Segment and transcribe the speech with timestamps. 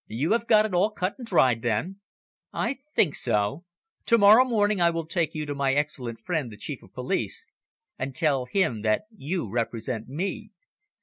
[0.07, 1.97] "You have got it all cut and dried, then?"
[2.51, 3.65] "I think so.
[4.07, 7.45] To morrow morning I will take you to my excellent friend, the Chief of Police,
[7.99, 10.49] and tell him that you represent me.